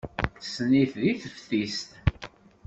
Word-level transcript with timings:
Tessen-it 0.39 0.93
deg 1.03 1.17
teftist. 1.23 1.89